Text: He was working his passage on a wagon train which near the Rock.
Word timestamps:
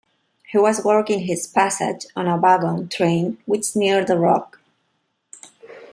He 0.47 0.57
was 0.57 0.83
working 0.83 1.19
his 1.27 1.45
passage 1.45 2.07
on 2.15 2.25
a 2.27 2.35
wagon 2.35 2.87
train 2.89 3.37
which 3.45 3.75
near 3.75 4.03
the 4.03 4.17
Rock. 4.17 4.57